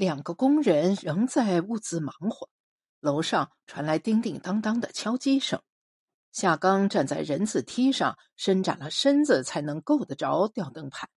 [0.00, 2.48] 两个工人仍在兀自忙活，
[3.00, 5.60] 楼上传来叮叮当当的敲击声。
[6.32, 11.10] 夏刚站在人字梯上，伸展了身子才能够得着吊灯盘。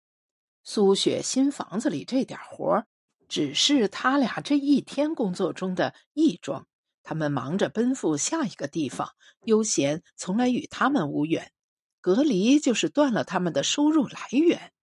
[0.65, 2.83] 苏雪新房子里这点活
[3.29, 6.68] 只是他俩这一天工作中的一桩。
[7.04, 9.13] 他们忙着奔赴下一个地方，
[9.45, 11.54] 悠闲从来与他们无缘，
[12.02, 14.73] 隔离就是断了他们的收入来源。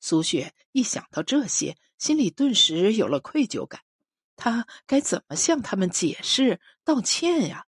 [0.00, 3.82] 苏雪一想到这些，心里顿时有了愧疚感。
[4.34, 7.66] 他该怎么向他们解释、道歉呀？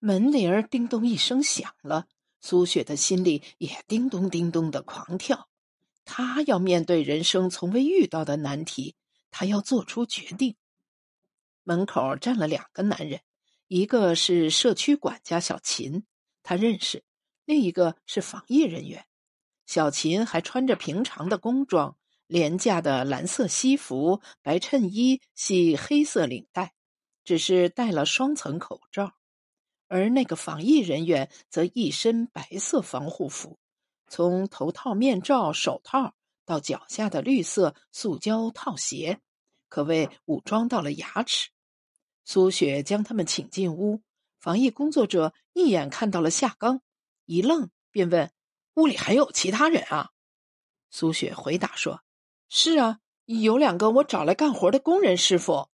[0.00, 2.08] 门铃叮咚一声响了，
[2.40, 5.48] 苏雪的心里也叮咚叮咚的狂跳。
[6.04, 8.96] 他要面对人生从未遇到的难题，
[9.30, 10.56] 他要做出决定。
[11.62, 13.20] 门口站了两个男人，
[13.68, 16.04] 一个是社区管家小秦，
[16.42, 17.02] 他认识；
[17.44, 19.06] 另一个是防疫人员。
[19.66, 26.72] 小秦还穿着平常的工装，廉价的蓝色西服、白衬衣、系黑色领带，
[27.24, 29.14] 只是戴了双层口罩。
[29.88, 33.58] 而那个防疫人员则一身白色防护服，
[34.08, 39.20] 从头套、面罩、手套到脚下的绿色塑胶套鞋，
[39.68, 41.50] 可谓武装到了牙齿。
[42.24, 44.02] 苏雪将他们请进屋，
[44.40, 46.82] 防疫工作者一眼看到了夏刚，
[47.24, 48.32] 一愣，便问
[48.74, 50.10] ：“屋里还有其他人啊？”
[50.90, 52.02] 苏雪回答说
[52.48, 55.68] ：“是啊，有两个我找来干活的工人师傅。”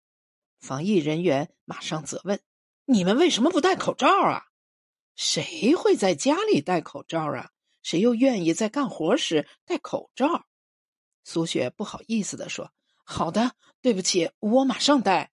[0.60, 2.42] 防疫人员马上责问
[2.86, 4.44] ：“你们为什么不戴口罩啊？
[5.16, 7.52] 谁会在家里戴口罩啊？
[7.82, 10.46] 谁又愿意在干活时戴口罩？”
[11.24, 12.72] 苏雪不好意思的说
[13.04, 15.32] ：“好的，对不起，我马上戴。”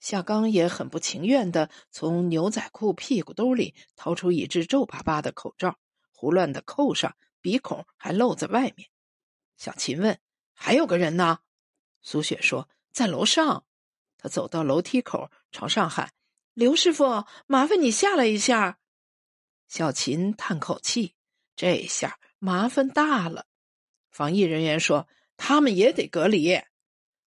[0.00, 5.76] 夏刚也很不情愿的从牛仔裤屁股兜里掏出一只皱巴巴的口罩，
[6.12, 8.88] 胡乱的扣上，鼻孔还露在外面。
[9.56, 10.18] 小秦问
[10.58, 11.38] ：“还有个人呢？”
[12.02, 13.64] 苏雪说：“在楼上。”
[14.18, 16.12] 他走到楼梯口，朝上喊
[16.52, 18.78] ：“刘师傅，麻烦你下来一下。”
[19.68, 21.14] 小秦叹口气
[21.54, 23.46] ：“这下麻烦大了。”
[24.10, 25.06] 防疫人员说
[25.38, 26.60] ：“他们也得隔离，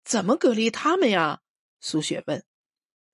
[0.03, 1.41] 怎么隔离他们呀？”
[1.81, 2.45] 苏雪问。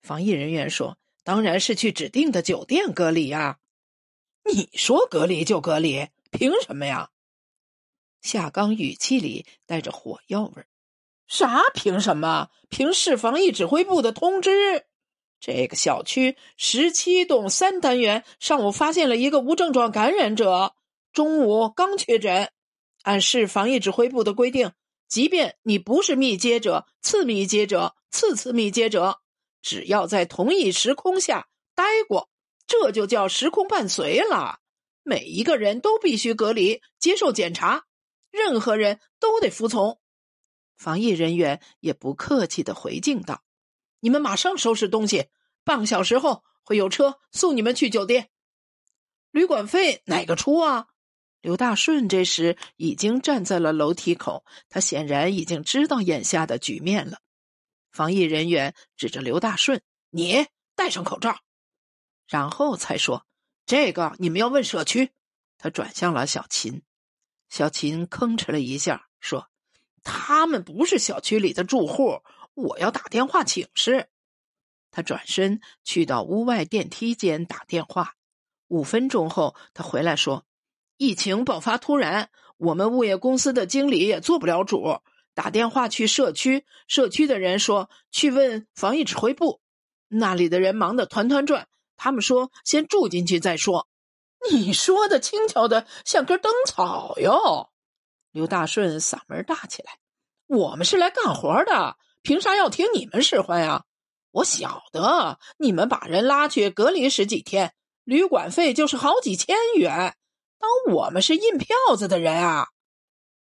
[0.01, 3.59] 防疫人员说：“当然是去指定的酒店隔离呀！
[4.45, 7.11] 你说隔离就隔离，凭什么呀？”
[8.21, 10.67] 夏刚语气里带着火药味儿
[11.27, 12.49] 啥凭什么？
[12.69, 14.85] 凭市防疫指挥部的通知。
[15.39, 20.75] 这个小区十七栋三单元上午发现了一个无症状感染者，
[21.13, 22.51] 中午刚确诊。
[23.03, 24.73] 按市防疫指挥部的规定，
[25.07, 29.19] 即便你不是密接者、次密接者、次次密接者。
[29.61, 32.29] 只要在同一时空下待过，
[32.67, 34.59] 这就叫时空伴随了。
[35.03, 37.85] 每一个人都必须隔离，接受检查，
[38.31, 39.99] 任何人都得服从。
[40.77, 43.43] 防疫人员也不客气的回敬道
[43.99, 45.27] ：“你们马上收拾东西，
[45.63, 48.29] 半个小时后会有车送你们去酒店。
[49.31, 50.87] 旅馆费哪个出啊？”
[51.41, 57.19] 刘大顺这时已经站在了楼梯口，他显然已经知道眼下的局面了。
[57.91, 59.81] 防疫人员指着刘大顺
[60.11, 61.39] ：“你戴上口罩。”
[62.27, 63.25] 然后才说
[63.65, 65.11] ：“这个你们要问社区。”
[65.57, 66.81] 他转向了小秦，
[67.49, 69.47] 小秦吭哧了一下，说
[70.03, 72.21] ：“他们不是小区里的住户，
[72.53, 74.07] 我要打电话请示。”
[74.91, 78.15] 他转身去到屋外电梯间打电话。
[78.67, 80.45] 五分钟后，他回来说
[80.97, 84.99] ：“疫情爆发突然，我们物业公司的经理也做不了主。”
[85.35, 89.61] 打电话去社区，社区的人说去问防疫指挥部，
[90.09, 91.69] 那里的人忙得团团转。
[91.95, 93.87] 他们说先住进去再说。
[94.51, 97.69] 你说的轻巧的像根灯草哟！
[98.31, 99.99] 刘大顺嗓门大起来
[100.47, 103.85] ：“我们是来干活的，凭啥要听你们使唤呀？
[104.31, 107.73] 我晓得你们把人拉去隔离十几天，
[108.03, 110.15] 旅馆费就是好几千元，
[110.59, 112.67] 当我们是印票子的人啊！”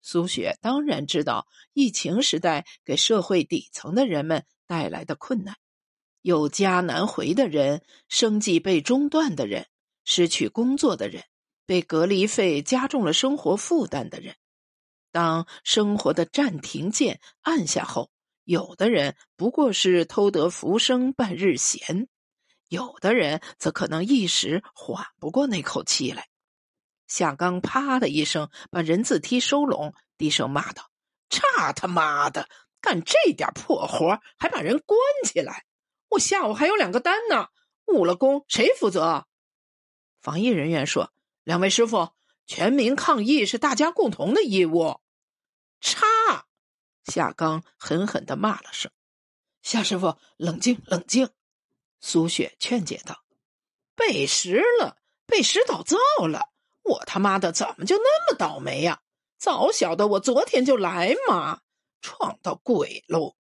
[0.03, 5.57] 苏雪当然知道疫情时代给社会底层的人们带来的困难，
[6.23, 9.67] 有家难回的人，生计被中断的人，
[10.13, 11.23] 失去工作的人，
[11.67, 14.35] 被隔离费加重了生活负担的人。
[15.13, 18.11] 当生活的暂停键按下后，
[18.43, 22.09] 有的人不过是偷得浮生半日闲，
[22.69, 26.27] 有的人则可能一时缓不过那口气来。
[27.07, 30.91] 夏刚啪的一声把人字梯收拢，低声骂道
[31.31, 32.49] ：“差他妈的，
[32.81, 35.67] 干这点破活还把人关起来！
[36.09, 37.47] 我下午还有两个单呢，
[37.87, 39.27] 误了工谁负责？”
[40.21, 41.13] 防疫人员说
[41.45, 42.11] ：“两位师傅，
[42.47, 45.01] 全民抗疫是大家共同的义务。”
[45.81, 46.47] 差！
[47.05, 48.93] 夏刚狠狠的骂了声。
[49.63, 51.31] 夏师傅，冷静冷静。
[52.01, 53.25] 苏雪劝解道
[53.97, 55.97] ：“背时了，背时倒灶
[56.27, 56.51] 了。
[56.83, 59.01] 我他妈的怎么就那么倒霉呀？
[59.39, 61.63] 早晓得我昨天就来嘛，
[62.01, 63.37] 撞到鬼喽！”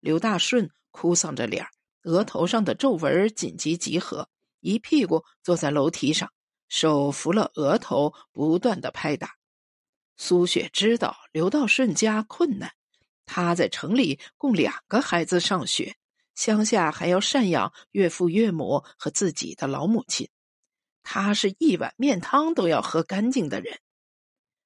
[0.00, 1.66] 刘大顺哭丧着脸，
[2.04, 4.30] 额头上的皱纹紧急集合，
[4.60, 6.32] 一屁股坐在楼梯上，
[6.68, 9.36] 手扶了额头，不断的拍打。
[10.16, 12.72] 苏雪知道刘道顺家困难，
[13.26, 15.96] 他在城里供两个孩子上学。
[16.34, 20.28] 乡下还要赡养岳父岳母和自己的老母亲，
[21.02, 23.78] 他是一碗面汤都要喝干净的人。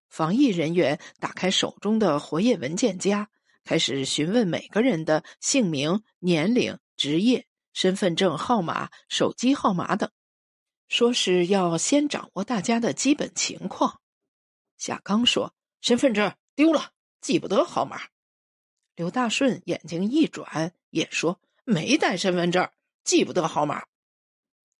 [0.08, 3.30] 防疫人员打开手中的活页文件夹，
[3.62, 7.46] 开始询问每个人的姓名、年龄、职业、
[7.80, 10.10] 身份证号码、手机号码等，
[10.86, 14.02] 说是要先掌握大家的基本情况。
[14.76, 16.90] 夏刚说：“身份证丢了，
[17.22, 18.02] 记不得号码。”
[18.96, 21.40] 刘大顺眼睛一转，也说。
[21.64, 22.70] 没带身份证，
[23.02, 23.86] 记不得号码。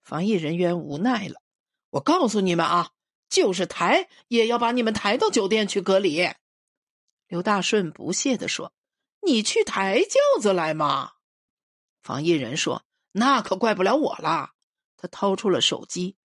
[0.03, 1.41] 防疫人员无奈了。
[1.89, 2.91] 我告诉你们啊，
[3.31, 6.29] 就是抬也要把你们抬到酒店去隔离。
[7.29, 8.75] 刘大顺不屑地说
[9.27, 11.13] ：“你去抬轿子来嘛。”
[12.03, 14.53] 防疫人说：“那可怪不了我啦。”
[14.97, 16.17] 他掏出了手机，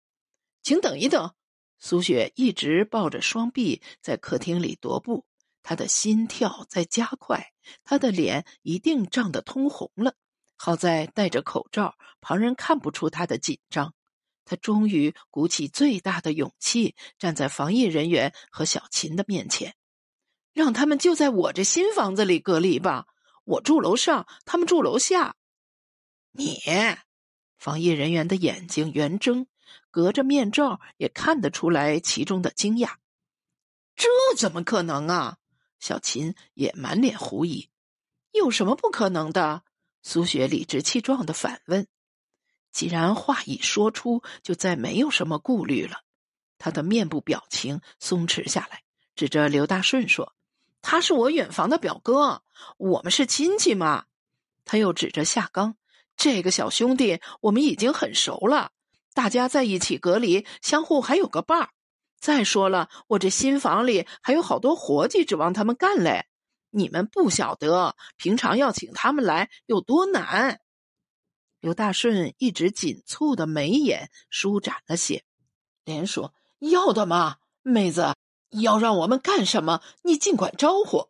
[0.62, 1.34] 请等一等。
[1.80, 5.26] 苏雪一直抱着双臂在客厅里踱步，
[5.64, 7.52] 她的心跳在加快，
[7.84, 10.16] 她的脸一定涨得通红了。
[10.58, 13.94] 好在戴着口罩，旁人看不出他的紧张。
[14.46, 19.76] 他终于鼓起最大的勇气，站在防疫人员和小琴的面前，
[20.54, 23.06] 让他们就在我这新房子里隔离吧。
[23.44, 25.36] 我住楼上，他们住楼下。
[26.38, 26.60] 你，
[27.58, 29.48] 防疫人员的眼睛圆睁，
[29.90, 32.96] 隔着面罩也看得出来其中的惊讶。
[33.96, 35.38] 这怎么可能啊？
[35.80, 37.70] 小琴也满脸狐疑。
[38.32, 39.64] 有什么不可能的？
[40.04, 41.88] 苏雪理直气壮的反问
[42.74, 46.02] ：“既然话已说出，就再没有什么顾虑了。”
[46.60, 48.84] 他的面部表情松弛下来，
[49.16, 50.36] 指着刘大顺说
[50.82, 52.44] ：“他是我远房的表哥，
[52.78, 54.06] 我们是亲戚嘛。”
[54.66, 55.78] 他又指着夏刚
[56.16, 58.72] ：“这个小兄弟，我们已经很熟了，
[59.14, 61.70] 大家在一起隔离，相互还有个伴儿。
[62.20, 66.26] 再说了，我这新房里还有好多活计，指望他们干嘞。”
[66.72, 70.60] 你们不晓得，平常要请他们来有多难。
[71.62, 75.24] 刘大顺一直紧蹙的眉眼舒展了些，
[75.86, 78.14] 连说：“要的嘛，妹子，
[78.50, 81.08] 要让我们干什么，你尽管招呼。”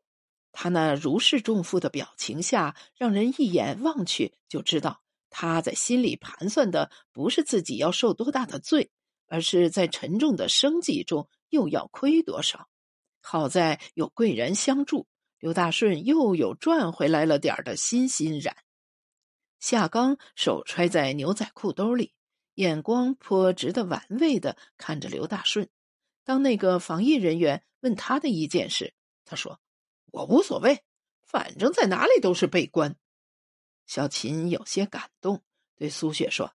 [0.58, 8.90] 他那如释重负的表情下，让人一眼望去就知道，他在心里盘算的不是自己要受多大的罪，
[9.28, 12.70] 而是在沉重的生计中又要亏多少。
[13.20, 15.08] 好在有贵人相助。
[15.38, 18.56] 刘大顺又有赚回来了点的欣欣然。
[19.60, 22.14] 夏刚手揣在牛仔裤兜里，
[22.56, 25.70] 眼光颇值得玩味的看着刘大顺。
[26.24, 29.60] 当那个防疫人员问他的意见时，他说
[30.16, 30.82] ：“我无所谓，
[31.26, 32.96] 反正在哪里都是被关。”
[33.86, 35.44] 小琴有些感动，
[35.76, 36.54] 对苏雪说：“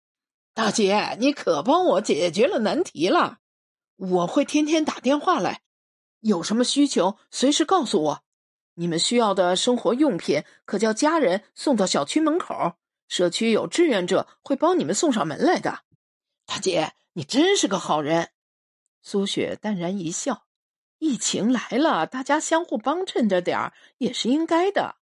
[0.53, 3.39] 大姐，你可帮我解决了难题了。
[3.95, 5.63] 我会天天打电话来，
[6.19, 8.23] 有什么需求随时告诉我。”
[8.79, 12.73] 你们需要的生活用品，可叫家人送到小区门口。
[13.07, 15.79] 社区有志愿者会帮你们送上门来的。
[16.45, 18.29] 大姐，你真是个好人。
[19.01, 20.46] 苏雪淡然一笑。
[20.99, 24.95] 疫情来了，大家相互帮衬着点儿也是应该的。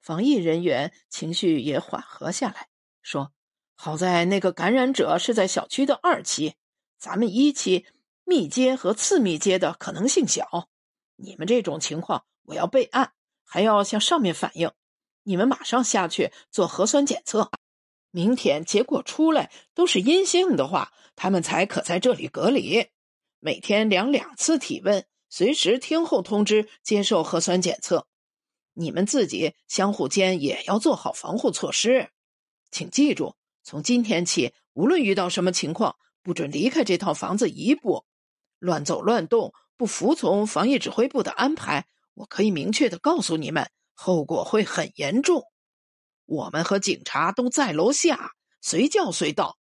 [0.00, 2.68] 防疫人员情绪也缓和下来，
[3.02, 3.32] 说
[3.74, 6.54] ：“好在那个感染者是在小区的二期，
[6.98, 7.86] 咱们一期
[8.24, 10.68] 密接和次密接的可能性小。
[11.16, 14.70] 你们这种情况。”我要备案，还要向上面反映。
[15.22, 17.50] 你们马上下去做核酸检测，
[18.10, 22.90] 明天结果出来都是阴性的话，他们才可在这里隔离。
[23.46, 28.06] 每天量两次体温，随时听候通知接受核酸检测。
[28.72, 32.08] 你们自己相互间也要做好防护措施。
[32.70, 38.06] 请记住，从今天起，无论遇到什么情况，不准离开这套房子一步，
[38.60, 41.84] 乱走乱动，不服从防疫指挥部的安排。
[42.14, 45.42] 我可以明确的告诉你们，后果会很严重。
[46.24, 48.30] 我们和警察都在楼下，
[48.62, 49.58] 随叫随到。